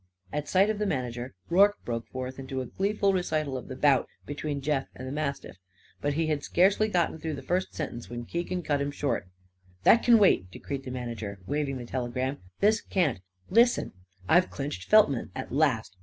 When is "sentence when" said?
7.75-8.25